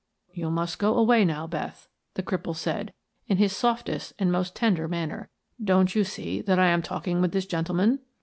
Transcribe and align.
"You 0.33 0.49
must 0.49 0.79
go 0.79 0.97
away 0.97 1.23
now, 1.23 1.45
Beth," 1.45 1.87
the 2.15 2.23
cripple 2.23 2.55
said, 2.55 2.91
in 3.27 3.37
his 3.37 3.55
softest 3.55 4.13
and 4.17 4.31
most 4.31 4.55
tender 4.55 4.87
manner. 4.87 5.29
"Don't 5.63 5.93
you 5.93 6.03
see 6.03 6.41
that 6.41 6.57
I 6.57 6.69
am 6.69 6.81
talking 6.81 7.21
with 7.21 7.33
this 7.33 7.45
gentleman?" 7.45 7.99